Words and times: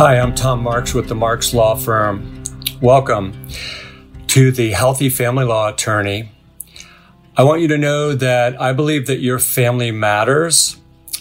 Hi, 0.00 0.18
I'm 0.18 0.34
Tom 0.34 0.62
Marks 0.62 0.94
with 0.94 1.08
the 1.08 1.14
Marks 1.14 1.52
Law 1.52 1.74
Firm. 1.74 2.42
Welcome 2.80 3.48
to 4.28 4.50
the 4.50 4.70
Healthy 4.70 5.10
Family 5.10 5.44
Law 5.44 5.68
Attorney. 5.68 6.30
I 7.36 7.42
want 7.42 7.60
you 7.60 7.68
to 7.68 7.76
know 7.76 8.14
that 8.14 8.58
I 8.60 8.72
believe 8.72 9.06
that 9.08 9.18
your 9.18 9.38
family 9.38 9.90
matters. 9.90 10.76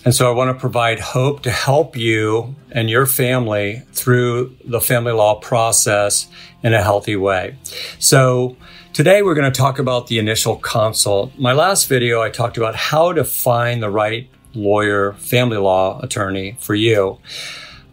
And 0.06 0.16
so 0.16 0.32
I 0.32 0.34
want 0.34 0.56
to 0.56 0.60
provide 0.60 1.00
hope 1.00 1.44
to 1.44 1.52
help 1.52 1.98
you 1.98 2.56
and 2.72 2.90
your 2.90 3.06
family 3.06 3.84
through 3.92 4.56
the 4.64 4.80
family 4.80 5.12
law 5.12 5.36
process 5.36 6.28
in 6.64 6.74
a 6.74 6.82
healthy 6.82 7.16
way. 7.16 7.58
So 8.00 8.56
today 8.94 9.22
we're 9.22 9.36
going 9.36 9.52
to 9.52 9.58
talk 9.58 9.78
about 9.78 10.08
the 10.08 10.18
initial 10.18 10.56
consult. 10.56 11.38
My 11.38 11.52
last 11.52 11.88
video, 11.88 12.22
I 12.22 12.30
talked 12.30 12.58
about 12.58 12.76
how 12.76 13.12
to 13.12 13.24
find 13.26 13.84
the 13.84 13.90
right 13.90 14.30
lawyer, 14.54 15.14
family 15.14 15.58
law 15.58 16.00
attorney 16.02 16.58
for 16.60 16.76
you. 16.76 17.20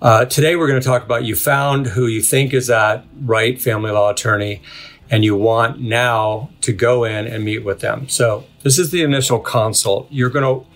Uh, 0.00 0.26
today, 0.26 0.56
we're 0.56 0.68
going 0.68 0.80
to 0.80 0.86
talk 0.86 1.02
about 1.02 1.24
you 1.24 1.34
found 1.34 1.86
who 1.86 2.06
you 2.06 2.20
think 2.20 2.52
is 2.52 2.66
that 2.66 3.04
right 3.22 3.60
family 3.60 3.90
law 3.90 4.10
attorney, 4.10 4.60
and 5.10 5.24
you 5.24 5.34
want 5.34 5.80
now 5.80 6.50
to 6.60 6.72
go 6.72 7.04
in 7.04 7.26
and 7.26 7.42
meet 7.44 7.64
with 7.64 7.80
them. 7.80 8.06
So 8.08 8.44
this 8.62 8.78
is 8.78 8.90
the 8.90 9.02
initial 9.02 9.38
consult. 9.38 10.06
You're 10.10 10.28
going 10.28 10.44
to 10.44 10.66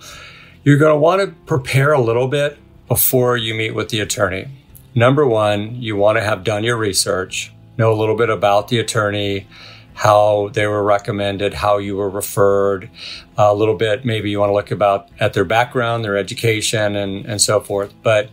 you're 0.64 0.78
going 0.78 0.92
to 0.92 0.98
want 0.98 1.22
to 1.22 1.28
prepare 1.46 1.92
a 1.92 2.00
little 2.00 2.28
bit 2.28 2.58
before 2.88 3.36
you 3.36 3.54
meet 3.54 3.74
with 3.74 3.88
the 3.88 4.00
attorney. 4.00 4.48
Number 4.94 5.26
one, 5.26 5.80
you 5.80 5.96
want 5.96 6.18
to 6.18 6.22
have 6.22 6.44
done 6.44 6.64
your 6.64 6.76
research, 6.76 7.52
know 7.78 7.92
a 7.92 7.94
little 7.94 8.16
bit 8.16 8.28
about 8.28 8.68
the 8.68 8.78
attorney, 8.78 9.46
how 9.94 10.48
they 10.52 10.66
were 10.66 10.82
recommended, 10.82 11.54
how 11.54 11.78
you 11.78 11.96
were 11.96 12.10
referred, 12.10 12.90
a 13.36 13.54
little 13.54 13.76
bit. 13.76 14.04
Maybe 14.04 14.30
you 14.30 14.40
want 14.40 14.50
to 14.50 14.54
look 14.54 14.70
about 14.70 15.08
at 15.20 15.34
their 15.34 15.44
background, 15.44 16.04
their 16.04 16.16
education, 16.16 16.96
and 16.96 17.26
and 17.26 17.40
so 17.40 17.60
forth. 17.60 17.94
But 18.02 18.30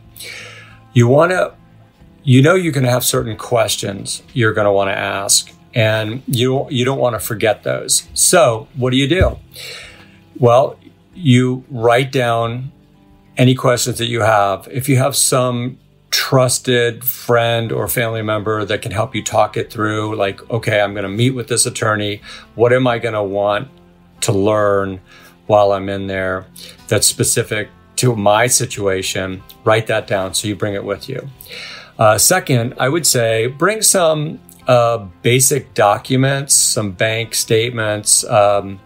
you 0.94 1.08
want 1.08 1.32
to, 1.32 1.54
you 2.24 2.42
know, 2.42 2.56
you're 2.56 2.74
going 2.74 2.86
to 2.86 2.90
have 2.90 3.04
certain 3.04 3.38
questions 3.38 4.24
you're 4.34 4.54
going 4.54 4.66
to 4.66 4.72
want 4.72 4.90
to 4.90 4.98
ask, 4.98 5.54
and 5.74 6.24
you 6.26 6.68
you 6.70 6.84
don't 6.84 7.00
want 7.00 7.16
to 7.16 7.20
forget 7.20 7.64
those. 7.64 8.08
So, 8.14 8.68
what 8.76 8.92
do 8.92 8.98
you 8.98 9.08
do? 9.08 9.38
Well, 10.40 10.80
you 11.18 11.64
write 11.70 12.12
down 12.12 12.72
any 13.38 13.56
questions 13.56 13.98
that 13.98 14.08
you 14.08 14.22
have. 14.22 14.68
If 14.72 14.88
you 14.88 14.98
have 14.98 15.16
some 15.16 15.78
trusted 16.10 17.04
friend 17.04 17.72
or 17.72 17.88
family 17.88 18.22
member 18.22 18.66
that 18.66 18.82
can 18.82 18.92
help 18.92 19.16
you 19.16 19.24
talk 19.24 19.58
it 19.58 19.72
through, 19.72 20.16
like, 20.16 20.48
okay, 20.50 20.82
I'm 20.82 20.94
going 20.94 21.04
to 21.04 21.10
meet 21.10 21.32
with 21.32 21.48
this 21.48 21.66
attorney. 21.66 22.22
What 22.56 22.74
am 22.74 22.88
I 22.88 23.00
going 23.00 23.14
to 23.14 23.24
want 23.24 23.70
to 24.22 24.32
learn 24.32 25.02
while 25.48 25.72
I'm 25.72 25.90
in 25.90 26.08
there 26.08 26.46
that's 26.88 27.08
specific 27.08 27.70
to 27.98 28.16
my 28.16 28.48
situation, 28.48 29.44
write 29.64 29.88
that 29.88 30.08
down 30.08 30.34
so 30.34 30.48
you 30.48 30.56
bring 30.56 30.76
it 30.76 30.84
with 30.84 31.10
you. 31.10 31.28
Uh, 31.98 32.18
second, 32.18 32.76
I 32.80 32.90
would 32.90 33.08
say 33.08 33.48
bring 33.48 33.82
some 33.82 34.40
uh, 34.68 35.00
basic 35.22 35.74
documents, 35.74 36.54
some 36.54 36.92
bank 36.92 37.34
statements, 37.34 38.24
um, 38.26 38.80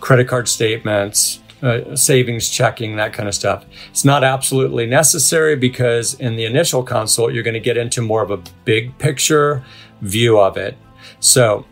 credit 0.00 0.28
card 0.28 0.48
statements, 0.48 1.40
uh, 1.64 1.96
savings 1.96 2.50
checking, 2.50 2.96
that 2.96 3.12
kind 3.12 3.28
of 3.28 3.34
stuff. 3.34 3.64
It's 3.90 4.04
not 4.04 4.22
absolutely 4.22 4.86
necessary 4.86 5.56
because 5.56 6.14
in 6.14 6.36
the 6.36 6.44
initial 6.44 6.82
consult, 6.82 7.32
you're 7.32 7.42
going 7.42 7.54
to 7.54 7.60
get 7.60 7.76
into 7.76 8.02
more 8.02 8.22
of 8.22 8.30
a 8.30 8.42
big 8.64 8.96
picture 8.98 9.64
view 10.02 10.38
of 10.38 10.56
it. 10.56 10.76
So 11.20 11.64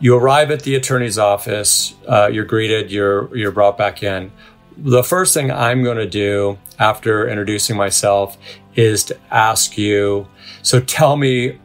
you 0.00 0.16
arrive 0.16 0.50
at 0.50 0.62
the 0.62 0.74
attorney's 0.74 1.18
office, 1.18 1.94
uh, 2.08 2.28
you're 2.32 2.44
greeted, 2.44 2.90
you're, 2.90 3.34
you're 3.36 3.52
brought 3.52 3.78
back 3.78 4.02
in 4.02 4.32
the 4.76 5.04
first 5.04 5.34
thing 5.34 5.50
I'm 5.50 5.82
going 5.82 5.98
to 5.98 6.08
do 6.08 6.58
after 6.78 7.28
introducing 7.28 7.76
myself 7.76 8.36
is 8.74 9.04
to 9.04 9.16
ask 9.30 9.78
you 9.78 10.26
so 10.62 10.80
tell 10.80 11.16
me 11.16 11.58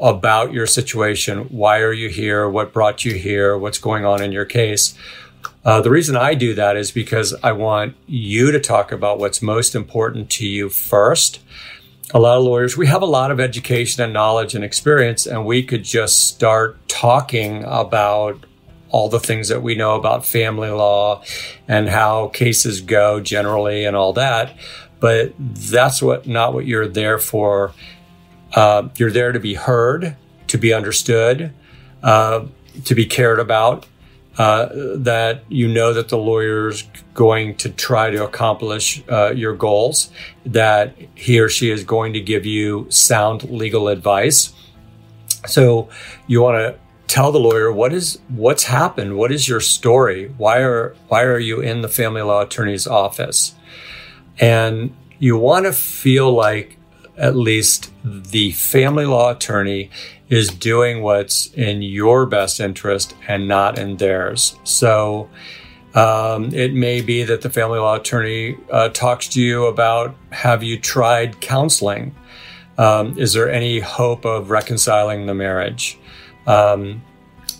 about 0.00 0.52
your 0.52 0.66
situation. 0.66 1.40
Why 1.48 1.80
are 1.80 1.92
you 1.92 2.08
here? 2.08 2.48
What 2.48 2.72
brought 2.72 3.04
you 3.04 3.14
here? 3.14 3.58
What's 3.58 3.78
going 3.78 4.04
on 4.04 4.22
in 4.22 4.32
your 4.32 4.44
case? 4.44 4.96
Uh, 5.64 5.80
the 5.80 5.90
reason 5.90 6.16
I 6.16 6.34
do 6.34 6.54
that 6.54 6.76
is 6.76 6.90
because 6.90 7.34
I 7.42 7.52
want 7.52 7.94
you 8.06 8.50
to 8.52 8.60
talk 8.60 8.92
about 8.92 9.18
what's 9.18 9.42
most 9.42 9.74
important 9.74 10.30
to 10.30 10.46
you 10.46 10.68
first. 10.68 11.40
A 12.12 12.18
lot 12.18 12.38
of 12.38 12.44
lawyers, 12.44 12.76
we 12.76 12.86
have 12.86 13.02
a 13.02 13.06
lot 13.06 13.30
of 13.30 13.38
education 13.38 14.02
and 14.02 14.12
knowledge 14.12 14.54
and 14.54 14.64
experience, 14.64 15.26
and 15.26 15.44
we 15.44 15.62
could 15.62 15.84
just 15.84 16.28
start 16.28 16.78
talking 16.88 17.64
about 17.64 18.46
all 18.90 19.08
the 19.08 19.20
things 19.20 19.48
that 19.48 19.62
we 19.62 19.74
know 19.74 19.94
about 19.94 20.24
family 20.24 20.70
law 20.70 21.22
and 21.66 21.88
how 21.88 22.28
cases 22.28 22.80
go 22.80 23.20
generally 23.20 23.84
and 23.84 23.94
all 23.94 24.14
that. 24.14 24.56
But 25.00 25.34
that's 25.38 26.02
what 26.02 26.26
not 26.26 26.54
what 26.54 26.66
you're 26.66 26.88
there 26.88 27.18
for. 27.18 27.72
Uh, 28.54 28.88
you're 28.96 29.10
there 29.10 29.32
to 29.32 29.38
be 29.38 29.54
heard, 29.54 30.16
to 30.46 30.58
be 30.58 30.72
understood, 30.72 31.52
uh, 32.02 32.46
to 32.84 32.94
be 32.94 33.04
cared 33.04 33.38
about. 33.38 33.86
Uh, 34.38 34.68
that 34.96 35.42
you 35.48 35.66
know 35.66 35.92
that 35.92 36.10
the 36.10 36.16
lawyer's 36.16 36.84
going 37.12 37.56
to 37.56 37.68
try 37.68 38.08
to 38.08 38.24
accomplish 38.24 39.02
uh, 39.10 39.32
your 39.32 39.52
goals, 39.52 40.12
that 40.46 40.94
he 41.16 41.40
or 41.40 41.48
she 41.48 41.72
is 41.72 41.82
going 41.82 42.12
to 42.12 42.20
give 42.20 42.46
you 42.46 42.86
sound 42.88 43.42
legal 43.50 43.88
advice. 43.88 44.52
So 45.44 45.88
you 46.28 46.40
want 46.40 46.58
to 46.58 46.78
tell 47.08 47.32
the 47.32 47.40
lawyer 47.40 47.72
what 47.72 47.92
is 47.92 48.20
what's 48.28 48.64
happened 48.64 49.16
what 49.16 49.32
is 49.32 49.48
your 49.48 49.60
story 49.60 50.28
why 50.36 50.58
are 50.58 50.94
why 51.08 51.22
are 51.22 51.38
you 51.38 51.58
in 51.58 51.80
the 51.80 51.88
family 51.88 52.20
law 52.20 52.42
attorney's 52.42 52.86
office 52.86 53.54
and 54.38 54.94
you 55.18 55.36
want 55.36 55.64
to 55.64 55.72
feel 55.72 56.30
like 56.30 56.77
at 57.18 57.36
least 57.36 57.92
the 58.04 58.52
family 58.52 59.04
law 59.04 59.30
attorney 59.30 59.90
is 60.28 60.48
doing 60.48 61.02
what's 61.02 61.52
in 61.54 61.82
your 61.82 62.26
best 62.26 62.60
interest 62.60 63.14
and 63.26 63.48
not 63.48 63.78
in 63.78 63.96
theirs. 63.96 64.56
So 64.64 65.28
um, 65.94 66.54
it 66.54 66.74
may 66.74 67.00
be 67.00 67.24
that 67.24 67.40
the 67.40 67.50
family 67.50 67.78
law 67.78 67.96
attorney 67.96 68.56
uh, 68.70 68.90
talks 68.90 69.28
to 69.28 69.40
you 69.40 69.66
about 69.66 70.14
have 70.30 70.62
you 70.62 70.78
tried 70.78 71.40
counseling? 71.40 72.14
Um, 72.76 73.18
is 73.18 73.32
there 73.32 73.50
any 73.50 73.80
hope 73.80 74.24
of 74.24 74.50
reconciling 74.50 75.26
the 75.26 75.34
marriage? 75.34 75.98
Um, 76.46 77.02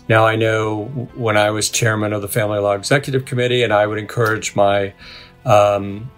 now, 0.07 0.25
I 0.25 0.35
know 0.35 0.85
when 1.13 1.37
I 1.37 1.51
was 1.51 1.69
chairman 1.69 2.13
of 2.13 2.23
the 2.23 2.27
Family 2.27 2.57
Law 2.57 2.73
Executive 2.73 3.25
Committee, 3.25 3.61
and 3.61 3.71
I 3.71 3.85
would 3.85 3.99
encourage 3.99 4.55
my 4.55 4.93
um, 5.45 6.09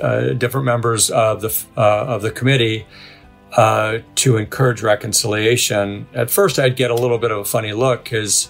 uh, 0.00 0.30
different 0.30 0.64
members 0.64 1.10
of 1.10 1.40
the 1.40 1.64
uh, 1.76 2.04
of 2.06 2.22
the 2.22 2.30
committee 2.30 2.86
uh, 3.56 3.98
to 4.16 4.36
encourage 4.36 4.82
reconciliation. 4.82 6.06
At 6.14 6.30
first, 6.30 6.58
I'd 6.58 6.76
get 6.76 6.90
a 6.90 6.94
little 6.94 7.18
bit 7.18 7.30
of 7.30 7.38
a 7.38 7.44
funny 7.44 7.72
look 7.72 8.04
because, 8.04 8.48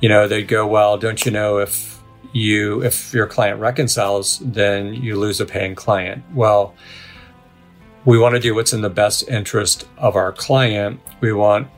you 0.00 0.08
know, 0.08 0.28
they'd 0.28 0.48
go, 0.48 0.66
"Well, 0.66 0.98
don't 0.98 1.24
you 1.24 1.30
know 1.30 1.58
if 1.58 2.00
you 2.32 2.82
if 2.82 3.12
your 3.12 3.26
client 3.26 3.60
reconciles, 3.60 4.40
then 4.40 4.94
you 4.94 5.16
lose 5.18 5.40
a 5.40 5.46
paying 5.46 5.74
client?" 5.74 6.22
Well, 6.34 6.74
we 8.04 8.18
want 8.18 8.34
to 8.34 8.40
do 8.40 8.54
what's 8.54 8.72
in 8.72 8.80
the 8.80 8.90
best 8.90 9.28
interest 9.28 9.86
of 9.96 10.16
our 10.16 10.32
client. 10.32 11.00
We 11.20 11.32
want 11.32 11.68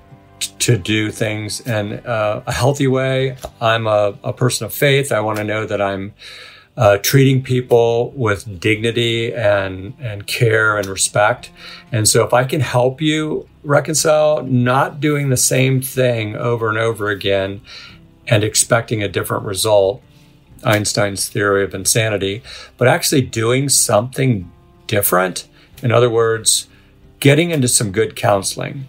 to 0.61 0.79
do 0.79 1.11
things 1.11 1.61
in 1.61 1.95
uh, 2.07 2.43
a 2.47 2.53
healthy 2.53 2.87
way. 2.87 3.37
I'm 3.61 3.87
a, 3.87 4.19
a, 4.25 4.33
person 4.33 4.67
of 4.67 4.73
faith. 4.73 5.13
I 5.13 5.21
want 5.21 5.39
to 5.39 5.45
know 5.45 5.67
that 5.67 5.83
I'm 5.83 6.15
uh, 6.81 6.97
treating 6.97 7.43
people 7.43 8.11
with 8.13 8.59
dignity 8.59 9.35
and 9.35 9.93
and 10.01 10.27
care 10.27 10.79
and 10.79 10.87
respect. 10.87 11.51
And 11.93 12.09
so, 12.09 12.25
if 12.25 12.33
I 12.33 12.45
can 12.45 12.63
help 12.63 13.03
you 13.03 13.47
reconcile, 13.63 14.43
not 14.45 14.99
doing 14.99 15.29
the 15.29 15.37
same 15.37 15.83
thing 15.83 16.35
over 16.37 16.71
and 16.71 16.79
over 16.79 17.11
again 17.11 17.61
and 18.27 18.43
expecting 18.43 19.03
a 19.03 19.09
different 19.09 19.45
result, 19.45 20.03
Einstein's 20.65 21.29
theory 21.29 21.65
of 21.65 21.75
insanity, 21.75 22.43
but 22.79 22.89
actually 22.89 23.23
doing 23.23 23.69
something 23.69 24.51
different. 24.87 25.47
In 25.83 25.93
other 25.93 26.09
words, 26.09 26.67
getting 27.19 27.51
into 27.51 27.69
some 27.69 27.93
good 27.93 28.17
counseling 28.17 28.87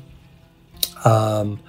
um, 1.03 1.59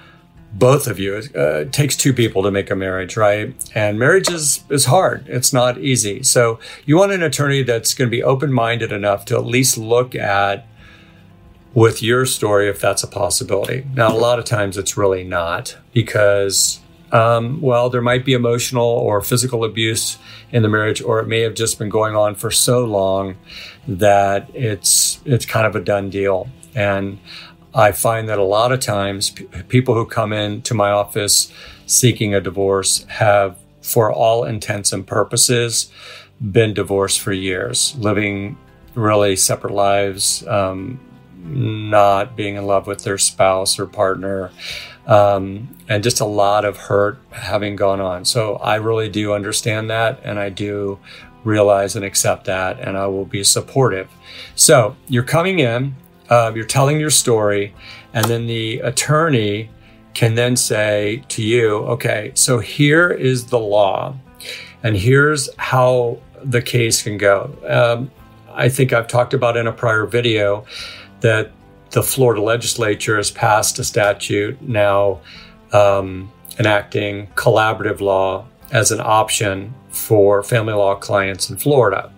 both 0.52 0.86
of 0.86 0.98
you. 0.98 1.22
Uh, 1.34 1.60
it 1.60 1.72
takes 1.72 1.96
two 1.96 2.12
people 2.12 2.42
to 2.42 2.50
make 2.50 2.70
a 2.70 2.76
marriage, 2.76 3.16
right? 3.16 3.54
And 3.74 3.98
marriage 3.98 4.30
is, 4.30 4.64
is 4.68 4.84
hard. 4.84 5.26
It's 5.28 5.52
not 5.52 5.78
easy. 5.78 6.22
So 6.22 6.58
you 6.84 6.96
want 6.96 7.12
an 7.12 7.22
attorney 7.22 7.62
that's 7.62 7.94
going 7.94 8.08
to 8.08 8.10
be 8.10 8.22
open 8.22 8.52
minded 8.52 8.92
enough 8.92 9.24
to 9.26 9.36
at 9.36 9.46
least 9.46 9.78
look 9.78 10.14
at 10.14 10.66
with 11.74 12.02
your 12.02 12.26
story 12.26 12.68
if 12.68 12.80
that's 12.80 13.02
a 13.02 13.06
possibility. 13.06 13.86
Now, 13.94 14.14
a 14.14 14.18
lot 14.18 14.38
of 14.38 14.44
times 14.44 14.76
it's 14.76 14.96
really 14.96 15.24
not 15.24 15.76
because, 15.94 16.80
um, 17.12 17.60
well, 17.62 17.88
there 17.88 18.02
might 18.02 18.24
be 18.24 18.34
emotional 18.34 18.84
or 18.84 19.22
physical 19.22 19.64
abuse 19.64 20.18
in 20.50 20.62
the 20.62 20.68
marriage, 20.68 21.00
or 21.00 21.20
it 21.20 21.28
may 21.28 21.40
have 21.40 21.54
just 21.54 21.78
been 21.78 21.88
going 21.88 22.14
on 22.14 22.34
for 22.34 22.50
so 22.50 22.84
long 22.84 23.36
that 23.88 24.50
it's 24.54 25.20
it's 25.24 25.46
kind 25.46 25.66
of 25.66 25.74
a 25.74 25.80
done 25.80 26.10
deal. 26.10 26.48
And 26.74 27.18
I 27.74 27.92
find 27.92 28.28
that 28.28 28.38
a 28.38 28.44
lot 28.44 28.72
of 28.72 28.80
times 28.80 29.30
p- 29.30 29.44
people 29.68 29.94
who 29.94 30.04
come 30.04 30.32
in 30.32 30.62
to 30.62 30.74
my 30.74 30.90
office 30.90 31.52
seeking 31.86 32.34
a 32.34 32.40
divorce 32.40 33.04
have 33.04 33.56
for 33.80 34.12
all 34.12 34.44
intents 34.44 34.92
and 34.92 35.06
purposes, 35.06 35.90
been 36.40 36.74
divorced 36.74 37.20
for 37.20 37.32
years, 37.32 37.94
living 37.98 38.56
really 38.94 39.36
separate 39.36 39.72
lives, 39.72 40.46
um, 40.46 41.00
not 41.44 42.36
being 42.36 42.56
in 42.56 42.66
love 42.66 42.86
with 42.86 43.02
their 43.04 43.18
spouse 43.18 43.78
or 43.78 43.86
partner, 43.86 44.50
um, 45.06 45.68
and 45.88 46.04
just 46.04 46.20
a 46.20 46.24
lot 46.24 46.64
of 46.64 46.76
hurt 46.76 47.18
having 47.30 47.74
gone 47.74 48.00
on. 48.00 48.24
So 48.24 48.56
I 48.56 48.76
really 48.76 49.08
do 49.08 49.32
understand 49.32 49.90
that, 49.90 50.20
and 50.22 50.38
I 50.38 50.50
do 50.50 50.98
realize 51.42 51.96
and 51.96 52.04
accept 52.04 52.44
that, 52.44 52.78
and 52.78 52.96
I 52.96 53.06
will 53.06 53.24
be 53.24 53.42
supportive. 53.42 54.08
So 54.54 54.94
you're 55.08 55.24
coming 55.24 55.58
in, 55.58 55.96
uh, 56.32 56.50
you're 56.54 56.64
telling 56.64 56.98
your 56.98 57.10
story, 57.10 57.74
and 58.14 58.24
then 58.24 58.46
the 58.46 58.78
attorney 58.80 59.68
can 60.14 60.34
then 60.34 60.56
say 60.56 61.22
to 61.28 61.42
you, 61.42 61.76
okay, 61.94 62.32
so 62.34 62.58
here 62.58 63.10
is 63.10 63.46
the 63.46 63.58
law, 63.58 64.16
and 64.82 64.96
here's 64.96 65.54
how 65.56 66.18
the 66.42 66.62
case 66.62 67.02
can 67.02 67.18
go. 67.18 67.54
Um, 67.68 68.10
I 68.64 68.70
think 68.70 68.94
I've 68.94 69.08
talked 69.08 69.34
about 69.34 69.58
in 69.58 69.66
a 69.66 69.72
prior 69.72 70.06
video 70.06 70.64
that 71.20 71.52
the 71.90 72.02
Florida 72.02 72.40
legislature 72.40 73.18
has 73.18 73.30
passed 73.30 73.78
a 73.78 73.84
statute 73.84 74.60
now 74.62 75.20
um, 75.72 76.32
enacting 76.58 77.26
collaborative 77.34 78.00
law 78.00 78.46
as 78.70 78.90
an 78.90 79.00
option 79.00 79.74
for 79.90 80.42
family 80.42 80.72
law 80.72 80.94
clients 80.94 81.50
in 81.50 81.58
Florida. 81.58 82.10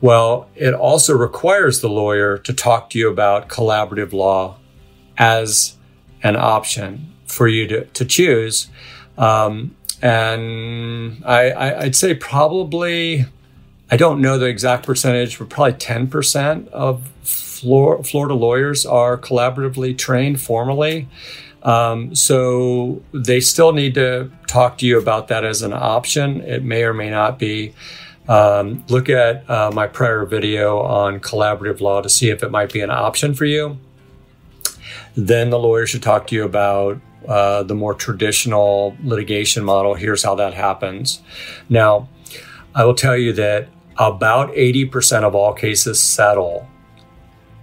Well, 0.00 0.48
it 0.54 0.74
also 0.74 1.16
requires 1.16 1.80
the 1.80 1.88
lawyer 1.88 2.38
to 2.38 2.52
talk 2.52 2.90
to 2.90 2.98
you 2.98 3.10
about 3.10 3.48
collaborative 3.48 4.12
law 4.12 4.58
as 5.16 5.76
an 6.22 6.36
option 6.36 7.12
for 7.26 7.48
you 7.48 7.66
to, 7.68 7.84
to 7.86 8.04
choose. 8.04 8.68
Um, 9.16 9.76
and 10.02 11.22
I, 11.24 11.74
I'd 11.84 11.96
say 11.96 12.14
probably, 12.14 13.26
I 13.90 13.96
don't 13.96 14.20
know 14.20 14.38
the 14.38 14.46
exact 14.46 14.84
percentage, 14.84 15.38
but 15.38 15.48
probably 15.48 15.74
10% 15.74 16.68
of 16.68 17.08
Florida 17.22 18.34
lawyers 18.34 18.84
are 18.84 19.16
collaboratively 19.16 19.96
trained 19.96 20.40
formally. 20.40 21.08
Um, 21.62 22.14
so 22.14 23.02
they 23.12 23.40
still 23.40 23.72
need 23.72 23.94
to 23.94 24.30
talk 24.46 24.76
to 24.78 24.86
you 24.86 24.98
about 24.98 25.28
that 25.28 25.44
as 25.44 25.62
an 25.62 25.72
option. 25.72 26.42
It 26.42 26.62
may 26.62 26.84
or 26.84 26.92
may 26.92 27.10
not 27.10 27.38
be. 27.38 27.72
Um, 28.28 28.84
look 28.88 29.08
at 29.08 29.48
uh, 29.50 29.70
my 29.74 29.86
prior 29.86 30.24
video 30.24 30.80
on 30.80 31.20
collaborative 31.20 31.80
law 31.80 32.00
to 32.00 32.08
see 32.08 32.30
if 32.30 32.42
it 32.42 32.50
might 32.50 32.72
be 32.72 32.80
an 32.80 32.90
option 32.90 33.34
for 33.34 33.44
you. 33.44 33.78
Then 35.14 35.50
the 35.50 35.58
lawyer 35.58 35.86
should 35.86 36.02
talk 36.02 36.26
to 36.28 36.34
you 36.34 36.44
about 36.44 37.00
uh, 37.28 37.62
the 37.62 37.74
more 37.74 37.94
traditional 37.94 38.96
litigation 39.02 39.64
model. 39.64 39.94
Here's 39.94 40.22
how 40.22 40.34
that 40.36 40.54
happens. 40.54 41.22
Now, 41.68 42.08
I 42.74 42.84
will 42.84 42.94
tell 42.94 43.16
you 43.16 43.32
that 43.34 43.68
about 43.96 44.52
80% 44.54 45.22
of 45.22 45.34
all 45.34 45.52
cases 45.52 46.00
settle 46.00 46.66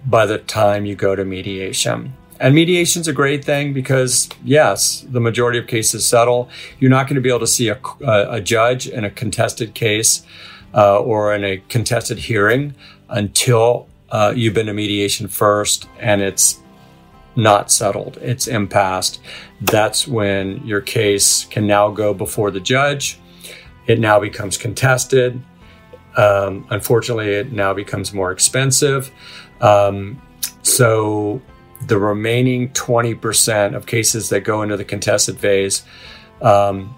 by 0.05 0.25
the 0.25 0.37
time 0.37 0.85
you 0.85 0.95
go 0.95 1.15
to 1.15 1.25
mediation. 1.25 2.13
And 2.39 2.55
mediation 2.55 3.01
is 3.01 3.07
a 3.07 3.13
great 3.13 3.45
thing 3.45 3.73
because, 3.73 4.29
yes, 4.43 5.05
the 5.07 5.19
majority 5.19 5.59
of 5.59 5.67
cases 5.67 6.05
settle. 6.07 6.49
You're 6.79 6.89
not 6.89 7.07
going 7.07 7.15
to 7.15 7.21
be 7.21 7.29
able 7.29 7.41
to 7.41 7.47
see 7.47 7.67
a, 7.67 7.79
a 8.01 8.41
judge 8.41 8.87
in 8.87 9.03
a 9.03 9.11
contested 9.11 9.75
case 9.75 10.25
uh, 10.73 10.99
or 10.99 11.33
in 11.33 11.43
a 11.43 11.57
contested 11.69 12.17
hearing 12.17 12.75
until 13.09 13.87
uh, 14.09 14.33
you've 14.35 14.53
been 14.53 14.67
to 14.67 14.73
mediation 14.73 15.27
first 15.27 15.87
and 15.99 16.21
it's 16.21 16.59
not 17.35 17.71
settled, 17.71 18.17
it's 18.17 18.47
impassed. 18.47 19.21
That's 19.61 20.07
when 20.07 20.65
your 20.65 20.81
case 20.81 21.45
can 21.45 21.65
now 21.65 21.89
go 21.89 22.13
before 22.13 22.51
the 22.51 22.59
judge. 22.59 23.19
It 23.87 23.99
now 23.99 24.19
becomes 24.19 24.57
contested. 24.57 25.41
Um, 26.17 26.67
unfortunately, 26.69 27.29
it 27.29 27.51
now 27.53 27.73
becomes 27.73 28.13
more 28.13 28.31
expensive. 28.31 29.11
Um, 29.61 30.21
so 30.61 31.41
the 31.87 31.97
remaining 31.97 32.69
20% 32.69 33.75
of 33.75 33.85
cases 33.85 34.29
that 34.29 34.41
go 34.41 34.61
into 34.61 34.77
the 34.77 34.85
contested 34.85 35.39
phase, 35.39 35.83
um, 36.41 36.95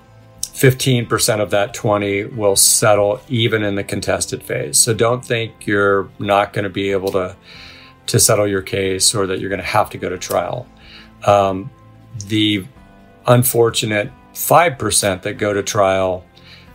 15% 0.63 1.42
of 1.42 1.50
that 1.50 1.74
20 1.74 2.24
will 2.24 2.56
settle 2.56 3.19
even 3.27 3.63
in 3.63 3.75
the 3.75 3.83
contested 3.83 4.42
phase. 4.42 4.80
So 4.80 4.94
don't 4.94 5.24
think 5.24 5.68
you're 5.68 6.10
not 6.19 6.54
going 6.54 6.63
to 6.63 6.69
be 6.69 6.92
able 6.92 7.12
to 7.12 7.36
to 8.06 8.19
settle 8.19 8.48
your 8.48 8.62
case 8.62 9.13
or 9.13 9.27
that 9.27 9.39
you're 9.39 9.50
going 9.50 9.62
to 9.62 9.68
have 9.68 9.89
to 9.89 9.98
go 9.98 10.07
to 10.07 10.18
trial. 10.18 10.65
Um, 11.25 11.69
the 12.27 12.65
unfortunate 13.27 14.12
5% 14.33 15.21
that 15.21 15.33
go 15.38 15.54
to 15.54 15.63
trial 15.63 16.25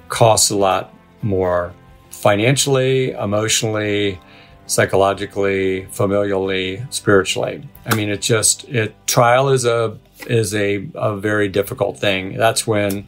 costs 0.09 0.51
a 0.51 0.57
lot 0.57 0.95
more 1.23 1.73
financially, 2.11 3.13
emotionally, 3.13 4.21
psychologically, 4.67 5.87
familially, 5.87 6.93
spiritually. 6.93 7.67
I 7.87 7.95
mean, 7.95 8.11
it 8.11 8.21
just 8.21 8.65
it 8.69 8.95
trial 9.07 9.49
is 9.49 9.65
a 9.65 9.99
is 10.27 10.55
a, 10.55 10.89
a 10.95 11.17
very 11.17 11.49
difficult 11.49 11.99
thing. 11.99 12.37
That's 12.37 12.67
when 12.67 13.07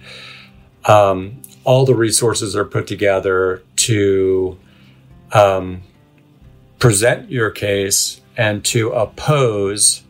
um, 0.84 1.40
all 1.64 1.84
the 1.84 1.94
resources 1.94 2.56
are 2.56 2.64
put 2.64 2.86
together 2.86 3.62
to 3.76 4.58
um, 5.32 5.82
present 6.78 7.30
your 7.30 7.50
case 7.50 8.20
and 8.36 8.64
to 8.64 8.90
oppose 8.90 10.02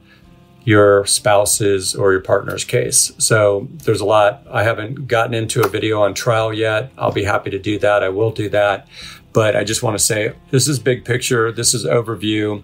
your 0.65 1.07
spouse's 1.07 1.95
or 1.95 2.13
your 2.13 2.21
partner's 2.21 2.65
case. 2.65 3.13
So 3.19 3.67
there's 3.85 4.01
a 4.01 4.05
lot. 4.05 4.47
I 4.51 4.63
haven't 4.63 5.09
gotten 5.09 5.35
into 5.35 5.63
a 5.63 5.69
video 5.69 6.03
on 6.03 6.15
trial 6.15 6.53
yet. 6.53 6.93
I'll 6.99 7.13
be 7.13 7.25
happy 7.25 7.51
to 7.51 7.59
do 7.59 7.79
that. 7.81 8.03
I 8.03 8.09
will 8.11 8.31
do 8.31 8.49
that. 8.51 8.87
But 9.33 9.57
I 9.57 9.65
just 9.65 9.83
want 9.83 9.99
to 9.99 10.05
say 10.05 10.35
this 10.51 10.69
is 10.69 10.79
big 10.79 11.05
picture. 11.05 11.51
This 11.51 11.75
is 11.75 11.85
overview. 11.85 12.63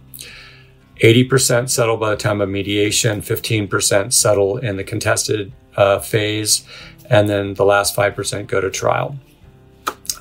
80% 1.03 1.69
settle 1.69 1.97
by 1.97 2.11
the 2.11 2.17
time 2.17 2.41
of 2.41 2.49
mediation, 2.49 3.21
15% 3.21 4.13
settle 4.13 4.57
in 4.57 4.77
the 4.77 4.85
contested 4.85 5.53
uh, 5.77 5.99
phase, 5.99 6.67
and 7.11 7.29
then 7.29 7.55
the 7.55 7.65
last 7.65 7.97
5% 7.97 8.47
go 8.47 8.61
to 8.61 8.71
trial. 8.71 9.17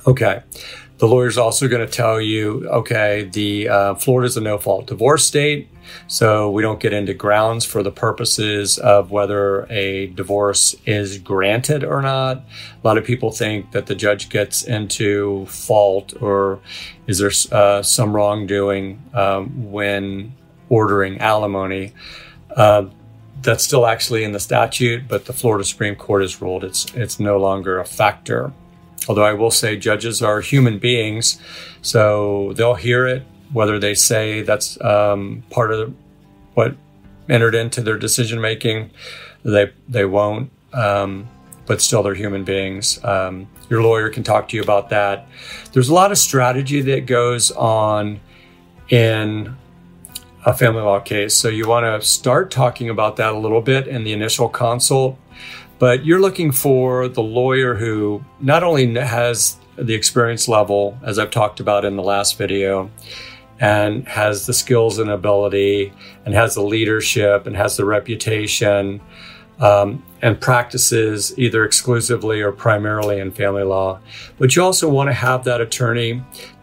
Okay. 0.06 0.42
The 0.98 1.06
lawyer's 1.06 1.36
also 1.36 1.68
going 1.68 1.86
to 1.86 1.92
tell 1.92 2.20
you, 2.20 2.66
okay, 2.70 3.28
the 3.30 3.68
uh, 3.68 3.94
Florida 3.96 4.26
is 4.26 4.36
a 4.36 4.40
no 4.40 4.56
fault 4.56 4.86
divorce 4.86 5.26
state. 5.26 5.68
So 6.08 6.50
we 6.50 6.62
don't 6.62 6.80
get 6.80 6.92
into 6.92 7.14
grounds 7.14 7.64
for 7.64 7.82
the 7.82 7.92
purposes 7.92 8.78
of 8.78 9.10
whether 9.10 9.66
a 9.70 10.06
divorce 10.08 10.74
is 10.84 11.18
granted 11.18 11.84
or 11.84 12.02
not. 12.02 12.38
A 12.38 12.86
lot 12.86 12.98
of 12.98 13.04
people 13.04 13.30
think 13.30 13.72
that 13.72 13.86
the 13.86 13.94
judge 13.94 14.28
gets 14.28 14.62
into 14.62 15.46
fault 15.46 16.14
or 16.20 16.60
is 17.06 17.18
there 17.18 17.30
uh, 17.52 17.82
some 17.82 18.14
wrongdoing 18.14 19.02
um, 19.14 19.70
when 19.70 20.34
ordering 20.68 21.18
alimony. 21.20 21.92
Uh, 22.54 22.86
that's 23.46 23.64
still 23.64 23.86
actually 23.86 24.24
in 24.24 24.32
the 24.32 24.40
statute, 24.40 25.08
but 25.08 25.24
the 25.24 25.32
Florida 25.32 25.64
Supreme 25.64 25.94
Court 25.94 26.22
has 26.22 26.42
ruled 26.42 26.64
it's 26.64 26.84
it's 26.94 27.18
no 27.18 27.38
longer 27.38 27.78
a 27.78 27.86
factor. 27.86 28.52
Although 29.08 29.24
I 29.24 29.32
will 29.32 29.52
say 29.52 29.76
judges 29.76 30.20
are 30.20 30.40
human 30.40 30.78
beings, 30.78 31.40
so 31.80 32.52
they'll 32.56 32.74
hear 32.74 33.06
it, 33.06 33.22
whether 33.52 33.78
they 33.78 33.94
say 33.94 34.42
that's 34.42 34.78
um, 34.82 35.44
part 35.48 35.70
of 35.70 35.94
what 36.54 36.76
entered 37.28 37.54
into 37.54 37.80
their 37.80 37.96
decision 37.96 38.40
making, 38.40 38.90
they 39.44 39.72
they 39.88 40.04
won't. 40.04 40.50
Um, 40.72 41.28
but 41.66 41.80
still, 41.80 42.02
they're 42.02 42.14
human 42.14 42.44
beings. 42.44 43.02
Um, 43.04 43.48
your 43.70 43.82
lawyer 43.82 44.10
can 44.10 44.22
talk 44.22 44.48
to 44.48 44.56
you 44.56 44.62
about 44.62 44.90
that. 44.90 45.26
There's 45.72 45.88
a 45.88 45.94
lot 45.94 46.12
of 46.12 46.18
strategy 46.18 46.80
that 46.82 47.06
goes 47.06 47.50
on 47.52 48.20
in 48.88 49.56
a 50.46 50.54
family 50.54 50.80
law 50.80 51.00
case. 51.00 51.36
So 51.36 51.48
you 51.48 51.68
want 51.68 51.84
to 51.84 52.06
start 52.06 52.50
talking 52.50 52.88
about 52.88 53.16
that 53.16 53.34
a 53.34 53.38
little 53.38 53.60
bit 53.60 53.86
in 53.86 54.04
the 54.04 54.12
initial 54.12 54.48
consult 54.48 55.18
but 55.78 56.04
you're 56.04 56.20
looking 56.20 56.52
for 56.52 57.08
the 57.08 57.22
lawyer 57.22 57.74
who 57.74 58.24
not 58.40 58.62
only 58.62 58.94
has 58.94 59.56
the 59.76 59.94
experience 59.94 60.48
level, 60.48 60.98
as 61.02 61.18
I've 61.18 61.30
talked 61.30 61.60
about 61.60 61.84
in 61.84 61.96
the 61.96 62.02
last 62.02 62.38
video, 62.38 62.90
and 63.60 64.06
has 64.08 64.46
the 64.46 64.54
skills 64.54 64.98
and 64.98 65.10
ability, 65.10 65.92
and 66.24 66.34
has 66.34 66.54
the 66.54 66.62
leadership, 66.62 67.46
and 67.46 67.56
has 67.56 67.76
the 67.76 67.84
reputation, 67.84 69.00
um, 69.58 70.02
and 70.22 70.40
practices 70.40 71.38
either 71.38 71.64
exclusively 71.64 72.40
or 72.40 72.52
primarily 72.52 73.18
in 73.18 73.30
family 73.30 73.62
law. 73.62 73.98
But 74.38 74.56
you 74.56 74.62
also 74.62 74.88
want 74.88 75.08
to 75.08 75.14
have 75.14 75.44
that 75.44 75.60
attorney 75.60 76.22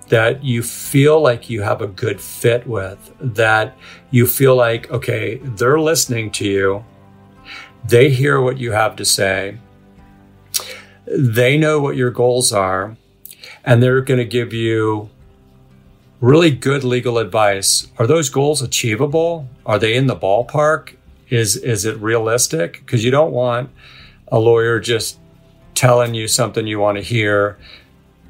that 0.09 0.43
you 0.43 0.63
feel 0.63 1.21
like 1.21 1.49
you 1.49 1.61
have 1.61 1.81
a 1.81 1.87
good 1.87 2.19
fit 2.19 2.67
with, 2.67 3.13
that 3.19 3.77
you 4.11 4.27
feel 4.27 4.55
like, 4.55 4.91
okay, 4.91 5.37
they're 5.37 5.79
listening 5.79 6.31
to 6.31 6.47
you 6.47 6.85
they 7.85 8.09
hear 8.09 8.39
what 8.39 8.57
you 8.57 8.71
have 8.71 8.95
to 8.97 9.05
say. 9.05 9.57
They 11.05 11.57
know 11.57 11.79
what 11.79 11.97
your 11.97 12.11
goals 12.11 12.53
are, 12.53 12.95
and 13.65 13.83
they're 13.83 14.01
going 14.01 14.19
to 14.19 14.25
give 14.25 14.53
you 14.53 15.09
really 16.21 16.51
good 16.51 16.83
legal 16.83 17.17
advice. 17.17 17.87
Are 17.97 18.07
those 18.07 18.29
goals 18.29 18.61
achievable? 18.61 19.49
Are 19.65 19.77
they 19.77 19.95
in 19.95 20.07
the 20.07 20.15
ballpark? 20.15 20.95
Is 21.29 21.57
is 21.57 21.85
it 21.85 21.97
realistic? 21.97 22.73
Because 22.85 23.03
you 23.03 23.11
don't 23.11 23.31
want 23.31 23.69
a 24.29 24.39
lawyer 24.39 24.79
just 24.79 25.19
telling 25.75 26.13
you 26.13 26.27
something 26.27 26.67
you 26.67 26.79
want 26.79 26.97
to 26.97 27.03
hear, 27.03 27.57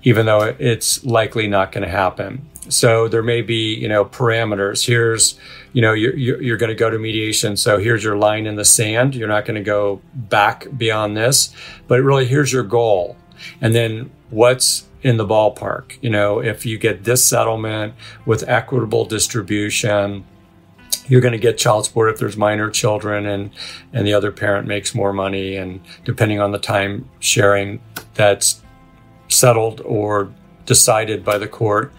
even 0.04 0.26
though 0.26 0.56
it's 0.60 1.04
likely 1.04 1.48
not 1.48 1.72
going 1.72 1.84
to 1.84 1.90
happen. 1.90 2.48
So 2.70 3.08
there 3.08 3.24
may 3.24 3.42
be, 3.42 3.74
you 3.76 3.90
know, 3.90 4.06
parameters. 4.06 4.86
Here's, 4.86 5.38
you 5.74 5.82
know, 5.82 5.94
you're, 5.94 6.16
you're 6.16 6.58
going 6.58 6.70
to 6.70 6.76
go 6.76 6.90
to 6.90 6.98
mediation. 6.98 7.58
So 7.58 7.78
here's 7.78 8.04
your 8.04 8.16
line 8.16 8.46
in 8.46 8.56
the 8.56 8.66
sand. 8.66 9.16
You're 9.16 9.28
not 9.28 9.46
going 9.46 9.56
to 9.56 9.64
go 9.64 10.02
back 10.14 10.68
beyond 10.78 11.18
this, 11.18 11.54
but 11.88 12.02
really 12.02 12.26
here's 12.26 12.54
your 12.54 12.64
goal. 12.64 13.18
And 13.60 13.76
then 13.76 14.12
what's 14.30 14.88
in 15.02 15.18
the 15.18 15.26
ballpark? 15.26 15.98
You 16.02 16.10
know, 16.10 16.40
if 16.40 16.66
you 16.66 16.78
get 16.78 17.04
this 17.04 17.26
settlement 17.26 17.94
with 18.26 18.48
equitable 18.48 19.06
distribution, 19.06 20.26
you're 21.08 21.22
going 21.22 21.34
to 21.34 21.40
get 21.40 21.58
child 21.58 21.86
support 21.86 22.12
if 22.14 22.20
there's 22.20 22.38
minor 22.38 22.70
children 22.70 23.26
and 23.26 23.52
and 23.92 24.08
the 24.08 24.14
other 24.14 24.32
parent 24.32 24.68
makes 24.68 24.96
more 24.96 25.12
money 25.12 25.58
and 25.58 25.82
depending 26.06 26.40
on 26.40 26.52
the 26.52 26.60
time 26.60 27.10
sharing 27.20 27.82
that's 28.14 28.63
settled 29.28 29.82
or 29.82 30.32
decided 30.66 31.24
by 31.24 31.38
the 31.38 31.48
court 31.48 31.94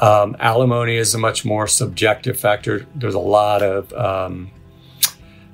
um, 0.00 0.36
alimony 0.38 0.96
is 0.96 1.14
a 1.14 1.18
much 1.18 1.44
more 1.44 1.66
subjective 1.66 2.38
factor. 2.38 2.86
There's 2.94 3.14
a 3.14 3.18
lot 3.18 3.62
of 3.62 3.92
um, 3.94 4.50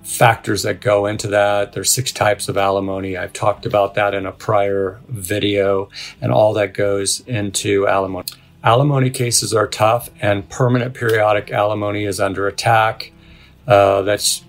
factors 0.03 0.65
that 0.65 0.81
go 0.81 1.07
into 1.07 1.29
that. 1.29 1.73
There's 1.73 1.91
six 1.91 2.13
types 2.13 2.49
of 2.49 2.57
alimony. 2.57 3.17
I've 3.17 3.33
talked 3.33 3.67
about 3.67 3.95
that 3.95 4.15
in 4.15 4.27
a 4.27 4.33
prior 4.33 5.01
video, 5.09 5.91
and 6.21 6.33
all 6.33 6.55
that 6.55 6.75
goes 6.75 7.21
into 7.21 7.87
alimony. 7.87 8.27
Alimony 8.65 9.11
cases 9.11 9.55
are 9.55 9.67
tough, 9.67 10.11
and 10.21 10.49
permanent 10.49 10.95
periodic 10.95 11.51
alimony 11.51 12.05
is 12.05 12.21
under 12.21 12.47
attack. 12.47 13.13
Uh, 13.67 14.03
that's 14.03 14.45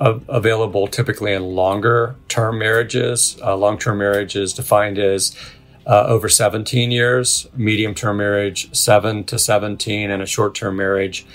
available 0.00 0.86
typically 0.86 1.32
in 1.32 1.42
longer 1.42 2.14
term 2.28 2.58
marriages. 2.58 3.36
Uh, 3.42 3.56
Long 3.56 3.78
term 3.78 3.98
marriage 3.98 4.36
is 4.36 4.52
defined 4.52 4.98
as 4.98 5.36
uh, 5.88 6.04
over 6.06 6.28
17 6.28 6.90
years, 6.90 7.48
medium 7.56 7.94
term 7.94 8.18
marriage 8.18 8.72
7 8.76 9.24
to 9.24 9.38
17, 9.38 10.10
and 10.10 10.22
a 10.22 10.26
short 10.26 10.54
term 10.54 10.76
marriage 10.76 11.26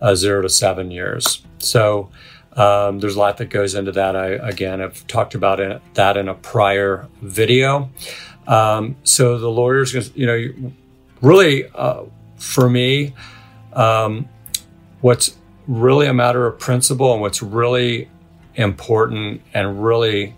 uh, 0.00 0.14
0 0.14 0.42
to 0.42 0.48
7 0.48 0.90
years. 0.90 1.42
So 1.58 2.10
um, 2.54 3.00
there's 3.00 3.16
a 3.16 3.18
lot 3.18 3.36
that 3.36 3.50
goes 3.50 3.74
into 3.74 3.92
that. 3.92 4.16
I, 4.16 4.28
again, 4.30 4.80
I've 4.80 5.06
talked 5.06 5.34
about 5.34 5.60
it, 5.60 5.82
that 5.94 6.16
in 6.16 6.28
a 6.28 6.34
prior 6.34 7.06
video. 7.20 7.90
Um, 8.46 8.96
so 9.04 9.38
the 9.38 9.50
lawyers, 9.50 9.92
you 10.16 10.26
know, 10.26 10.72
really 11.20 11.68
uh, 11.74 12.04
for 12.38 12.70
me, 12.70 13.14
um, 13.74 14.26
what's 15.02 15.36
really 15.66 16.06
a 16.06 16.14
matter 16.14 16.46
of 16.46 16.58
principle 16.58 17.12
and 17.12 17.20
what's 17.20 17.42
really 17.42 18.08
important 18.54 19.42
and 19.52 19.84
really 19.84 20.34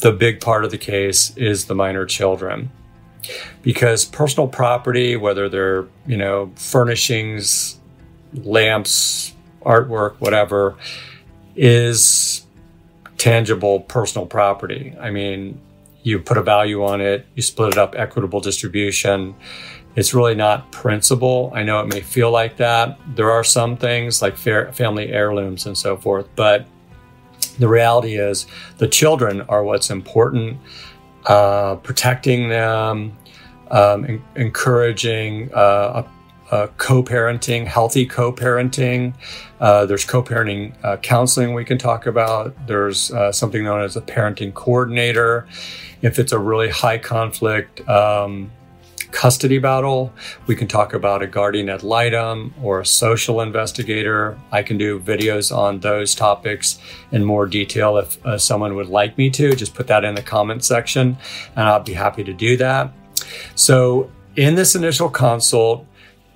the 0.00 0.12
big 0.12 0.40
part 0.40 0.64
of 0.64 0.70
the 0.70 0.78
case 0.78 1.36
is 1.36 1.66
the 1.66 1.74
minor 1.74 2.04
children. 2.04 2.70
Because 3.62 4.04
personal 4.04 4.48
property, 4.48 5.16
whether 5.16 5.48
they're, 5.48 5.86
you 6.06 6.16
know, 6.16 6.52
furnishings, 6.56 7.78
lamps, 8.32 9.34
artwork, 9.62 10.16
whatever, 10.18 10.76
is 11.54 12.46
tangible 13.18 13.80
personal 13.80 14.26
property. 14.26 14.94
I 14.98 15.10
mean, 15.10 15.60
you 16.02 16.18
put 16.18 16.38
a 16.38 16.42
value 16.42 16.84
on 16.84 17.00
it, 17.00 17.26
you 17.34 17.42
split 17.42 17.74
it 17.74 17.78
up, 17.78 17.94
equitable 17.94 18.40
distribution. 18.40 19.34
It's 19.96 20.14
really 20.14 20.34
not 20.34 20.70
principle 20.72 21.52
I 21.54 21.62
know 21.62 21.80
it 21.80 21.86
may 21.86 22.00
feel 22.00 22.30
like 22.30 22.56
that. 22.56 22.98
There 23.14 23.30
are 23.30 23.44
some 23.44 23.76
things 23.76 24.22
like 24.22 24.36
family 24.36 25.12
heirlooms 25.12 25.66
and 25.66 25.76
so 25.76 25.96
forth, 25.96 26.26
but 26.36 26.66
the 27.58 27.68
reality 27.68 28.16
is, 28.16 28.46
the 28.78 28.88
children 28.88 29.42
are 29.42 29.64
what's 29.64 29.90
important. 29.90 30.58
Uh, 31.26 31.76
protecting 31.76 32.48
them, 32.48 33.16
um, 33.70 34.04
en- 34.06 34.24
encouraging 34.36 35.50
uh, 36.50 36.66
co-parenting, 36.78 37.66
healthy 37.66 38.06
co-parenting. 38.06 39.14
Uh, 39.60 39.86
there's 39.86 40.04
co-parenting 40.04 40.72
uh, 40.84 40.96
counseling 40.96 41.54
we 41.54 41.64
can 41.64 41.78
talk 41.78 42.06
about. 42.06 42.54
There's 42.66 43.12
uh, 43.12 43.32
something 43.32 43.62
known 43.62 43.82
as 43.82 43.96
a 43.96 44.00
parenting 44.00 44.52
coordinator. 44.54 45.46
If 46.02 46.18
it's 46.18 46.32
a 46.32 46.38
really 46.38 46.70
high 46.70 46.98
conflict 46.98 47.86
um, 47.88 48.50
custody 49.12 49.58
battle. 49.58 50.12
We 50.46 50.56
can 50.56 50.68
talk 50.68 50.94
about 50.94 51.22
a 51.22 51.26
guardian 51.26 51.68
ad 51.68 51.82
litem 51.82 52.54
or 52.62 52.80
a 52.80 52.86
social 52.86 53.40
investigator. 53.40 54.38
I 54.52 54.62
can 54.62 54.78
do 54.78 55.00
videos 55.00 55.56
on 55.56 55.80
those 55.80 56.14
topics 56.14 56.78
in 57.12 57.24
more 57.24 57.46
detail 57.46 57.96
if 57.98 58.24
uh, 58.24 58.38
someone 58.38 58.74
would 58.76 58.88
like 58.88 59.18
me 59.18 59.30
to. 59.30 59.54
Just 59.54 59.74
put 59.74 59.86
that 59.88 60.04
in 60.04 60.14
the 60.14 60.22
comment 60.22 60.64
section 60.64 61.18
and 61.56 61.68
I'll 61.68 61.80
be 61.80 61.94
happy 61.94 62.24
to 62.24 62.32
do 62.32 62.56
that. 62.56 62.92
So, 63.54 64.10
in 64.36 64.54
this 64.54 64.74
initial 64.74 65.10
consult, 65.10 65.86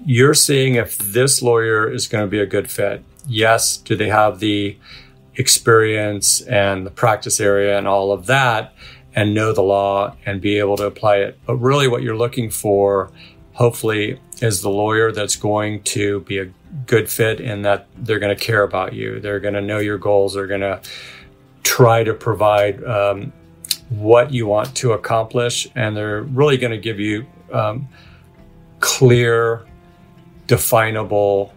you're 0.05 0.35
seeing 0.35 0.75
if 0.75 0.99
this 0.99 1.41
lawyer 1.43 1.91
is 1.91 2.09
going 2.09 2.25
to 2.25 2.31
be 2.31 2.41
a 2.41 2.47
good 2.47 2.71
fit. 2.71 3.03
Yes, 3.27 3.77
do 3.77 3.97
they 3.97 4.09
have 4.09 4.41
the 4.41 4.77
experience 5.37 6.41
and 6.43 6.87
the 6.87 6.91
practice 6.91 7.41
area 7.41 7.79
and 7.79 7.89
all 7.89 8.13
of 8.13 8.27
that? 8.27 8.75
And 9.15 9.35
know 9.35 9.53
the 9.53 9.63
law 9.63 10.17
and 10.27 10.41
be 10.41 10.59
able 10.59 10.77
to 10.77 10.87
apply 10.87 11.17
it. 11.19 11.39
But 11.47 11.57
really, 11.57 11.89
what 11.89 12.03
you're 12.03 12.17
looking 12.17 12.51
for, 12.51 13.11
hopefully, 13.53 14.21
is 14.43 14.61
the 14.61 14.71
lawyer 14.71 15.13
that's 15.13 15.37
going 15.37 15.83
to 15.85 16.21
be 16.21 16.39
a 16.39 16.51
good 16.87 17.09
fit 17.09 17.41
in 17.41 17.63
that 17.63 17.87
they're 17.97 18.19
going 18.19 18.37
to 18.37 18.45
care 18.45 18.63
about 18.63 18.93
you. 18.93 19.21
They're 19.21 19.41
going 19.41 19.55
to 19.55 19.61
know 19.61 19.79
your 19.79 19.99
goals. 19.99 20.35
They're 20.35 20.49
going 20.49 20.63
to 20.63 20.81
try 21.63 22.03
to 22.03 22.13
provide 22.13 22.83
um, 22.85 23.33
what 23.89 24.33
you 24.33 24.47
want 24.47 24.75
to 24.77 24.93
accomplish. 24.93 25.69
And 25.77 25.97
they're 25.97 26.23
really 26.23 26.57
going 26.57 26.73
to 26.73 26.79
give 26.79 26.99
you 26.99 27.27
um, 27.53 27.89
clear, 28.81 29.65
definable 30.49 31.55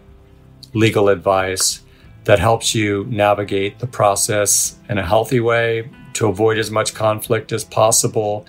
legal 0.74 1.08
advice 1.08 1.82
that 2.24 2.38
helps 2.38 2.74
you 2.74 3.06
navigate 3.08 3.78
the 3.78 3.86
process 3.86 4.76
in 4.88 4.98
a 4.98 5.04
healthy 5.04 5.40
way 5.40 5.90
to 6.18 6.28
avoid 6.28 6.58
as 6.58 6.70
much 6.70 6.94
conflict 6.94 7.52
as 7.52 7.64
possible. 7.64 8.46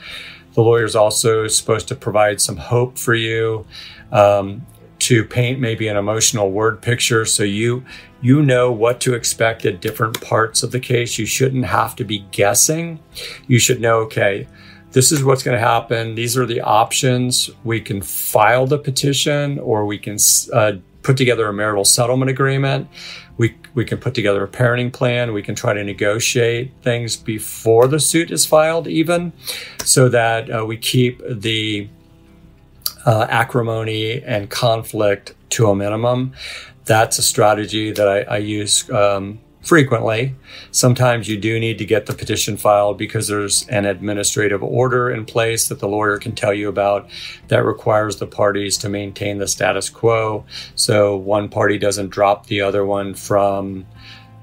The 0.54 0.62
lawyer 0.62 0.84
is 0.84 0.96
also 0.96 1.48
supposed 1.48 1.88
to 1.88 1.96
provide 1.96 2.42
some 2.42 2.58
hope 2.58 2.98
for 2.98 3.16
you, 3.16 3.66
um, 4.12 4.66
to 5.00 5.24
paint 5.24 5.60
maybe 5.60 5.88
an 5.88 5.96
emotional 5.96 6.52
word 6.52 6.82
picture 6.82 7.24
so 7.26 7.44
you 7.44 7.86
you 8.22 8.42
know 8.42 8.70
what 8.70 9.00
to 9.00 9.14
expect 9.14 9.66
at 9.66 9.80
different 9.80 10.20
parts 10.20 10.62
of 10.62 10.72
the 10.72 10.80
case. 10.80 11.18
You 11.18 11.26
shouldn't 11.26 11.66
have 11.66 11.96
to 11.96 12.04
be 12.04 12.20
guessing. 12.32 13.00
You 13.48 13.60
should 13.60 13.80
know, 13.80 14.00
okay, 14.00 14.46
this 14.92 15.14
is 15.14 15.24
what's 15.24 15.42
going 15.42 15.58
to 15.58 15.66
happen. 15.66 16.16
These 16.16 16.38
are 16.38 16.46
the 16.46 16.60
options. 16.60 17.50
We 17.64 17.80
can 17.80 18.02
file 18.02 18.68
the 18.68 18.78
petition 18.78 19.58
or 19.60 19.86
we 19.86 19.98
can 19.98 20.18
uh, 20.52 20.74
put 21.10 21.18
together 21.18 21.48
a 21.48 21.54
marital 21.54 21.84
settlement 21.84 22.30
agreement. 22.30 22.88
We, 23.38 23.58
we 23.74 23.84
can 23.84 23.98
put 23.98 24.14
together 24.14 24.44
a 24.44 24.48
parenting 24.48 24.94
plan. 24.94 25.34
We 25.34 25.42
can 25.42 25.56
try 25.56 25.74
to 25.74 25.84
negotiate 25.84 26.72
things 26.84 27.16
before 27.16 27.88
the 27.88 28.00
suit 28.00 28.30
is 28.30 28.46
filed, 28.46 28.88
even 28.88 29.34
so 29.84 30.08
that 30.10 30.52
uh, 30.52 30.68
we 30.68 30.78
keep 30.78 31.20
the 31.28 31.90
uh, 33.08 33.26
acrimony 33.28 34.22
and 34.22 34.52
conflict 34.52 35.34
to 35.50 35.72
a 35.72 35.76
minimum. 35.76 36.34
That's 36.86 37.18
a 37.18 37.24
strategy 37.24 37.92
that 37.92 38.08
I, 38.08 38.36
I 38.36 38.38
use 38.38 38.88
um, 38.92 39.40
frequently. 39.62 40.36
Sometimes 40.72 41.28
you 41.28 41.38
do 41.38 41.60
need 41.60 41.78
to 41.80 41.86
get 41.86 42.06
the 42.06 42.14
petition 42.14 42.58
filed 42.58 42.98
because 42.98 43.28
there's 43.28 43.68
an 43.68 43.86
administrative 43.86 44.64
order 44.64 45.12
in 45.12 45.26
place 45.26 45.68
that 45.68 45.80
the 45.80 45.88
lawyer 45.88 46.18
can 46.18 46.34
tell 46.34 46.54
you 46.54 46.70
about 46.70 47.10
that 47.50 47.66
requires 47.66 48.18
the 48.18 48.28
parties 48.28 48.78
to 48.78 48.90
maintain 48.90 49.38
the 49.38 49.48
status 49.48 49.90
quo. 49.90 50.46
So 50.76 51.16
one 51.18 51.50
party 51.50 51.78
doesn't 51.78 52.10
drop 52.10 52.48
the 52.48 52.62
other 52.62 52.86
one 52.86 53.14
from 53.14 53.86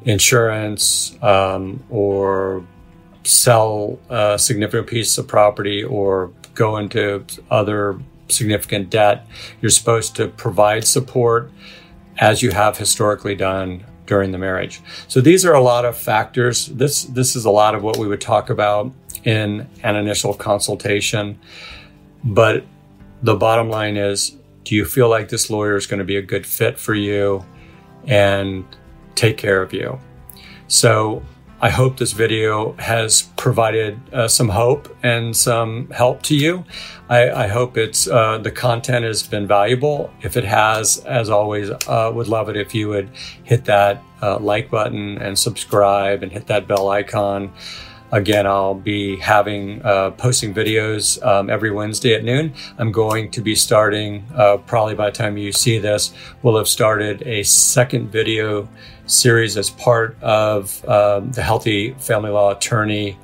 insurance 0.04 1.16
um, 1.22 1.82
or 1.90 2.66
sell 3.24 3.98
a 4.08 4.38
significant 4.38 4.86
piece 4.86 5.18
of 5.18 5.26
property 5.26 5.82
or 5.82 6.30
go 6.54 6.76
into 6.76 7.24
other 7.50 7.98
significant 8.28 8.90
debt. 8.90 9.26
You're 9.60 9.70
supposed 9.70 10.14
to 10.16 10.28
provide 10.28 10.86
support 10.86 11.50
as 12.18 12.42
you 12.42 12.50
have 12.50 12.78
historically 12.78 13.34
done 13.34 13.84
during 14.06 14.32
the 14.32 14.38
marriage. 14.38 14.80
So 15.08 15.20
these 15.20 15.44
are 15.44 15.54
a 15.54 15.60
lot 15.60 15.84
of 15.84 15.96
factors. 15.96 16.66
This 16.66 17.04
this 17.04 17.36
is 17.36 17.44
a 17.44 17.50
lot 17.50 17.74
of 17.74 17.82
what 17.82 17.96
we 17.96 18.08
would 18.08 18.20
talk 18.20 18.50
about 18.50 18.92
in 19.24 19.68
an 19.82 19.96
initial 19.96 20.34
consultation. 20.34 21.38
But 22.24 22.64
the 23.22 23.34
bottom 23.34 23.68
line 23.68 23.96
is 23.96 24.36
do 24.64 24.74
you 24.74 24.84
feel 24.84 25.08
like 25.08 25.28
this 25.28 25.48
lawyer 25.48 25.76
is 25.76 25.86
going 25.86 25.98
to 25.98 26.04
be 26.04 26.16
a 26.16 26.22
good 26.22 26.44
fit 26.44 26.78
for 26.78 26.94
you 26.94 27.44
and 28.06 28.64
take 29.14 29.36
care 29.36 29.62
of 29.62 29.72
you? 29.72 30.00
So 30.68 31.22
I 31.58 31.70
hope 31.70 31.96
this 31.96 32.12
video 32.12 32.72
has 32.74 33.22
provided 33.38 33.98
uh, 34.12 34.28
some 34.28 34.50
hope 34.50 34.94
and 35.02 35.34
some 35.34 35.88
help 35.88 36.20
to 36.24 36.36
you. 36.36 36.66
I, 37.08 37.30
I 37.30 37.46
hope 37.46 37.78
it's 37.78 38.06
uh, 38.06 38.36
the 38.36 38.50
content 38.50 39.06
has 39.06 39.22
been 39.22 39.46
valuable. 39.46 40.12
If 40.20 40.36
it 40.36 40.44
has, 40.44 40.98
as 41.06 41.30
always, 41.30 41.70
uh, 41.70 42.12
would 42.14 42.28
love 42.28 42.50
it 42.50 42.58
if 42.58 42.74
you 42.74 42.88
would 42.88 43.08
hit 43.44 43.64
that 43.64 44.02
uh, 44.20 44.38
like 44.38 44.70
button 44.70 45.16
and 45.16 45.38
subscribe 45.38 46.22
and 46.22 46.30
hit 46.30 46.46
that 46.48 46.68
bell 46.68 46.90
icon. 46.90 47.52
Again, 48.16 48.46
I'll 48.46 48.74
be 48.74 49.18
having 49.18 49.84
uh, 49.84 50.10
posting 50.12 50.54
videos 50.54 51.22
um, 51.22 51.50
every 51.50 51.70
Wednesday 51.70 52.14
at 52.14 52.24
noon. 52.24 52.54
I'm 52.78 52.90
going 52.90 53.30
to 53.32 53.42
be 53.42 53.54
starting, 53.54 54.24
uh, 54.34 54.56
probably 54.56 54.94
by 54.94 55.10
the 55.10 55.16
time 55.16 55.36
you 55.36 55.52
see 55.52 55.78
this, 55.78 56.14
we'll 56.42 56.56
have 56.56 56.66
started 56.66 57.20
a 57.24 57.42
second 57.42 58.10
video 58.10 58.70
series 59.04 59.58
as 59.58 59.68
part 59.68 60.16
of 60.22 60.82
um, 60.88 61.30
the 61.32 61.42
Healthy 61.42 61.92
Family 61.98 62.30
Law 62.30 62.52
Attorney 62.52 63.18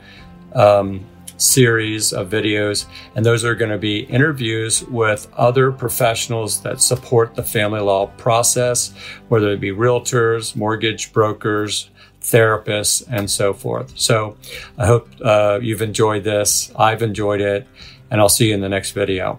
um, 0.55 1.07
series 1.39 2.13
of 2.13 2.29
videos. 2.29 2.85
And 3.17 3.25
those 3.25 3.47
are 3.47 3.55
going 3.55 3.71
to 3.71 3.79
be 3.79 4.01
interviews 4.01 4.85
with 4.85 5.27
other 5.39 5.73
professionals 5.73 6.61
that 6.65 6.83
support 6.83 7.35
the 7.35 7.43
family 7.43 7.81
law 7.81 8.09
process, 8.19 8.93
whether 9.29 9.53
it 9.53 9.61
be 9.61 9.71
realtors, 9.71 10.55
mortgage 10.55 11.15
brokers, 11.15 11.89
therapists, 12.23 13.05
and 13.11 13.31
so 13.31 13.52
forth. 13.52 13.93
So 13.99 14.37
I 14.79 14.87
hope 14.87 15.09
uh, 15.23 15.59
you've 15.62 15.83
enjoyed 15.83 16.25
this. 16.25 16.73
I've 16.76 17.02
enjoyed 17.02 17.41
it, 17.41 17.67
and 18.11 18.21
I'll 18.21 18.29
see 18.29 18.49
you 18.49 18.55
in 18.55 18.61
the 18.61 18.69
next 18.69 18.93
video. 18.93 19.38